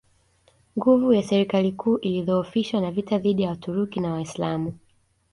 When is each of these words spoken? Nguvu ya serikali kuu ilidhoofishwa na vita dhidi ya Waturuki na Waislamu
Nguvu 0.77 1.13
ya 1.13 1.23
serikali 1.23 1.71
kuu 1.71 1.97
ilidhoofishwa 1.97 2.81
na 2.81 2.91
vita 2.91 3.17
dhidi 3.17 3.41
ya 3.41 3.49
Waturuki 3.49 3.99
na 3.99 4.13
Waislamu 4.13 4.73